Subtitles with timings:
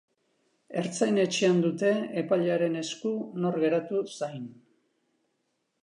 [0.81, 1.91] Ertzain-etxean dute,
[2.23, 3.13] epailearen esku
[3.45, 4.53] nor geratu zain.